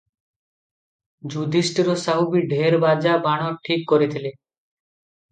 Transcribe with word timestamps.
ଯୁଧିଷ୍ଠିର 1.33 1.93
ସାହୁ 2.03 2.25
ବି 2.35 2.41
ଢେର୍ 2.53 2.77
ବାଜା, 2.85 3.13
ବାଣ 3.27 3.51
ଠିକ 3.67 3.85
କରିଥିଲେ। 3.93 4.33